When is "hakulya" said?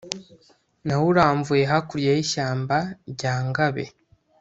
1.71-2.11